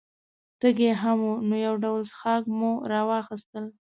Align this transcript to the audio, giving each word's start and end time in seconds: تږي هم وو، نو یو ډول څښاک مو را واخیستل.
تږي 0.59 0.91
هم 1.01 1.19
وو، 1.25 1.41
نو 1.49 1.55
یو 1.67 1.75
ډول 1.83 2.01
څښاک 2.09 2.43
مو 2.57 2.71
را 2.91 3.01
واخیستل. 3.09 3.65